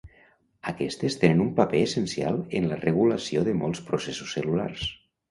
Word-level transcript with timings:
Aquestes 0.69 1.17
tenen 1.23 1.41
un 1.43 1.49
paper 1.59 1.81
essencial 1.87 2.39
en 2.59 2.65
la 2.71 2.79
regulació 2.85 3.43
de 3.49 3.53
molts 3.59 3.83
processos 3.91 4.33
cel·lulars. 4.39 4.87